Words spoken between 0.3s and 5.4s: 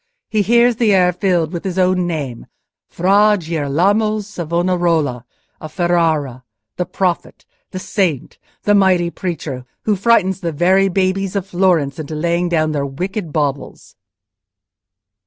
He hears the air filled with his own name—Fra Girolamo Savonarola,